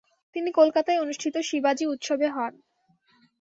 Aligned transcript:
তিনি 0.35 0.49
কলকাতায় 0.51 1.01
অনুষ্ঠিত 1.01 1.35
"শিবাজী 1.41 1.85
উৎসবে" 1.87 2.27
হন। 2.29 2.53